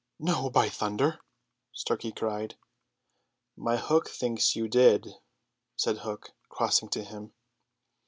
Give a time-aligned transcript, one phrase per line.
[0.17, 1.19] "No, by thunder!"
[1.73, 2.57] Starkey cried.
[3.55, 5.07] "My hook thinks you did,"
[5.75, 7.33] said Hook, crossing to him.